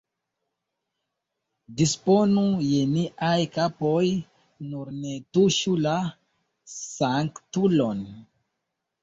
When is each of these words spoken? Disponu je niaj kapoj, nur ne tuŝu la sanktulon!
Disponu 1.81 2.45
je 2.67 2.79
niaj 2.93 3.37
kapoj, 3.59 4.07
nur 4.71 4.91
ne 5.03 5.13
tuŝu 5.37 5.75
la 5.85 5.95
sanktulon! 6.75 8.03